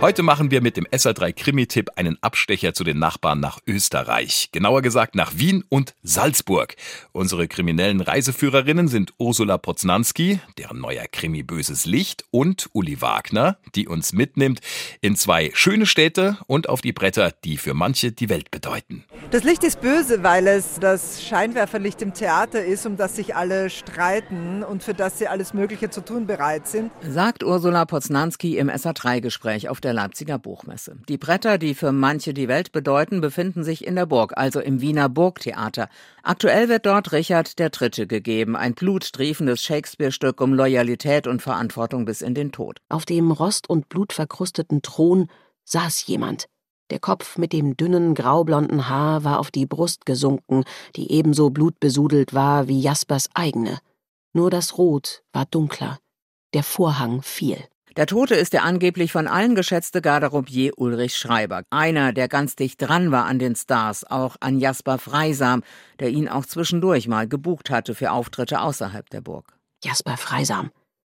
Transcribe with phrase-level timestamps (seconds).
[0.00, 4.50] Heute machen wir mit dem SR3 Krimi-Tipp einen Abstecher zu den Nachbarn nach Österreich.
[4.52, 6.76] Genauer gesagt nach Wien und Salzburg.
[7.10, 13.88] Unsere kriminellen Reiseführerinnen sind Ursula Poznanski, deren neuer Krimi Böses Licht, und Uli Wagner, die
[13.88, 14.60] uns mitnimmt
[15.00, 19.02] in zwei schöne Städte und auf die Bretter, die für manche die Welt bedeuten.
[19.32, 23.68] Das Licht ist böse, weil es das Scheinwerferlicht im Theater ist, um das sich alle
[23.68, 26.92] streiten und für das sie alles Mögliche zu tun bereit sind.
[27.02, 30.96] Sagt Ursula Poznanski im SR3-Gespräch auf der Leipziger Buchmesse.
[31.08, 34.80] Die Bretter, die für manche die Welt bedeuten, befinden sich in der Burg, also im
[34.80, 35.88] Wiener Burgtheater.
[36.22, 42.22] Aktuell wird dort Richard der Dritte gegeben, ein blutstriefendes Shakespeare-Stück um Loyalität und Verantwortung bis
[42.22, 42.80] in den Tod.
[42.88, 45.28] Auf dem rost- und blutverkrusteten Thron
[45.64, 46.48] saß jemand.
[46.90, 50.64] Der Kopf mit dem dünnen graublonden Haar war auf die Brust gesunken,
[50.96, 53.78] die ebenso blutbesudelt war wie Jaspers eigene.
[54.32, 55.98] Nur das Rot war dunkler.
[56.54, 57.62] Der Vorhang fiel.
[57.96, 61.62] Der Tote ist der angeblich von allen geschätzte Garderobier Ulrich Schreiber.
[61.70, 65.62] Einer, der ganz dicht dran war an den Stars, auch an Jasper Freisam,
[65.98, 69.58] der ihn auch zwischendurch mal gebucht hatte für Auftritte außerhalb der Burg.
[69.82, 70.70] Jasper Freisam.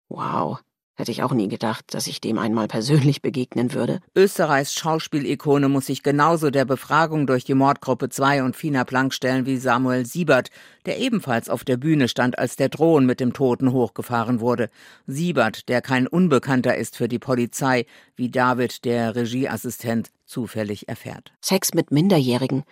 [0.08, 0.60] Wow.
[0.98, 4.00] Hätte ich auch nie gedacht, dass ich dem einmal persönlich begegnen würde.
[4.14, 9.44] Österreichs Schauspielikone muss sich genauso der Befragung durch die Mordgruppe 2 und Fina Plank stellen
[9.44, 10.50] wie Samuel Siebert,
[10.86, 14.70] der ebenfalls auf der Bühne stand, als der Drohnen mit dem Toten hochgefahren wurde.
[15.06, 17.84] Siebert, der kein Unbekannter ist für die Polizei,
[18.16, 21.34] wie David, der Regieassistent, zufällig erfährt.
[21.42, 22.64] Sex mit Minderjährigen.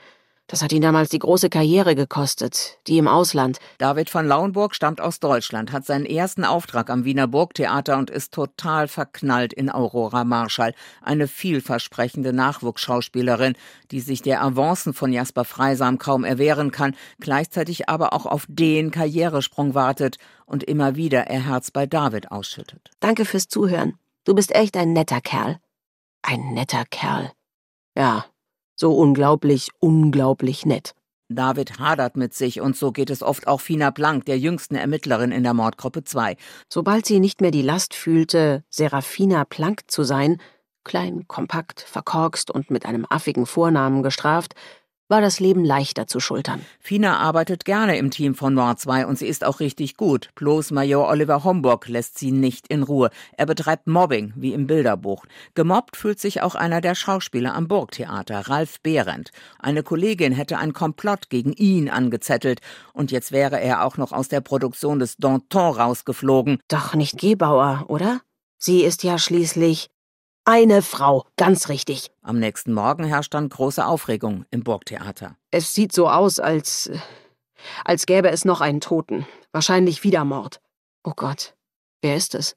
[0.46, 3.60] Das hat ihn damals die große Karriere gekostet, die im Ausland.
[3.78, 8.34] David von Lauenburg stammt aus Deutschland, hat seinen ersten Auftrag am Wiener Burgtheater und ist
[8.34, 13.54] total verknallt in Aurora Marschall, eine vielversprechende Nachwuchsschauspielerin,
[13.90, 18.90] die sich der Avancen von Jasper Freisam kaum erwehren kann, gleichzeitig aber auch auf den
[18.90, 22.90] Karrieresprung wartet und immer wieder ihr Herz bei David ausschüttet.
[23.00, 23.98] Danke fürs Zuhören.
[24.24, 25.58] Du bist echt ein netter Kerl.
[26.20, 27.32] Ein netter Kerl.
[27.96, 28.26] Ja,
[28.76, 30.94] so unglaublich, unglaublich nett.
[31.28, 35.32] David hadert mit sich und so geht es oft auch Fina Blank, der jüngsten Ermittlerin
[35.32, 36.36] in der Mordgruppe 2.
[36.68, 40.40] Sobald sie nicht mehr die Last fühlte, Serafina Plank zu sein,
[40.84, 44.54] klein, kompakt, verkorkst und mit einem affigen Vornamen gestraft,
[45.08, 46.60] war das Leben leichter zu schultern.
[46.80, 50.30] Fina arbeitet gerne im Team von Mord 2 und sie ist auch richtig gut.
[50.34, 53.10] Bloß Major Oliver Homburg lässt sie nicht in Ruhe.
[53.36, 55.24] Er betreibt Mobbing, wie im Bilderbuch.
[55.54, 59.30] Gemobbt fühlt sich auch einer der Schauspieler am Burgtheater, Ralf Behrendt.
[59.58, 62.60] Eine Kollegin hätte ein Komplott gegen ihn angezettelt
[62.92, 66.58] und jetzt wäre er auch noch aus der Produktion des Danton rausgeflogen.
[66.68, 68.20] Doch nicht Gebauer, oder?
[68.56, 69.90] Sie ist ja schließlich
[70.44, 72.10] eine Frau, ganz richtig.
[72.22, 75.36] Am nächsten Morgen herrscht dann große Aufregung im Burgtheater.
[75.50, 76.90] Es sieht so aus, als.
[77.84, 79.26] als gäbe es noch einen Toten.
[79.52, 80.60] Wahrscheinlich wieder Mord.
[81.02, 81.54] Oh Gott.
[82.02, 82.56] Wer ist es?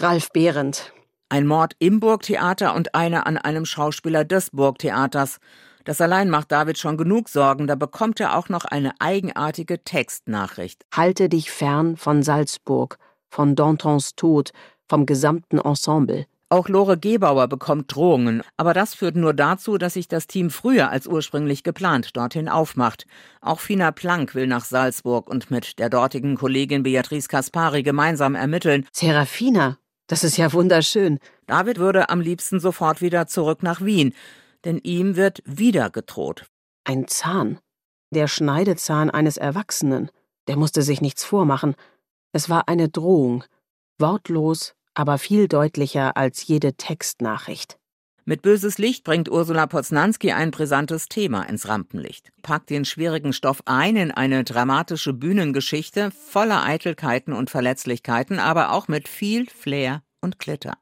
[0.00, 0.92] Ralf Behrendt.
[1.28, 5.38] Ein Mord im Burgtheater und einer an einem Schauspieler des Burgtheaters.
[5.84, 10.84] Das allein macht David schon genug Sorgen, da bekommt er auch noch eine eigenartige Textnachricht.
[10.94, 12.98] Halte dich fern von Salzburg,
[13.28, 14.52] von Dantons Tod,
[14.88, 16.26] vom gesamten Ensemble.
[16.48, 20.90] Auch Lore Gebauer bekommt Drohungen, aber das führt nur dazu, dass sich das Team früher
[20.90, 23.04] als ursprünglich geplant dorthin aufmacht.
[23.40, 28.86] Auch Fina Plank will nach Salzburg und mit der dortigen Kollegin Beatrice Kaspari gemeinsam ermitteln.
[28.92, 31.18] Serafina, das ist ja wunderschön.
[31.48, 34.14] David würde am liebsten sofort wieder zurück nach Wien,
[34.64, 36.46] denn ihm wird wieder gedroht.
[36.84, 37.58] Ein Zahn.
[38.14, 40.12] Der Schneidezahn eines Erwachsenen.
[40.46, 41.74] Der musste sich nichts vormachen.
[42.30, 43.42] Es war eine Drohung.
[43.98, 47.78] Wortlos, aber viel deutlicher als jede Textnachricht.
[48.24, 53.62] Mit Böses Licht bringt Ursula Poznanski ein brisantes Thema ins Rampenlicht, packt den schwierigen Stoff
[53.66, 60.40] ein in eine dramatische Bühnengeschichte voller Eitelkeiten und Verletzlichkeiten, aber auch mit viel Flair und
[60.40, 60.76] Glitter.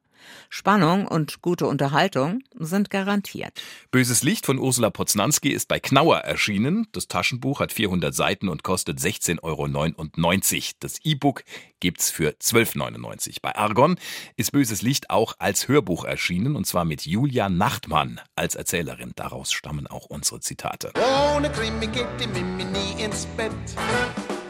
[0.49, 3.61] Spannung und gute Unterhaltung sind garantiert.
[3.91, 6.87] Böses Licht von Ursula Poznanski ist bei Knauer erschienen.
[6.91, 10.75] Das Taschenbuch hat 400 Seiten und kostet 16,99 Euro.
[10.79, 11.43] Das E-Book
[11.79, 13.15] gibt's für 12,99 Euro.
[13.41, 13.95] Bei Argon
[14.37, 19.11] ist Böses Licht auch als Hörbuch erschienen und zwar mit Julia Nachtmann als Erzählerin.
[19.15, 20.91] Daraus stammen auch unsere Zitate.
[21.35, 23.51] Ohne Krimi geht die Mimi nie ins Bett.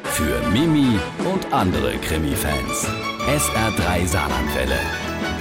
[0.06, 2.88] Für Mimi und andere Krimi-Fans.
[3.28, 5.05] SR3 Saarlandwelle.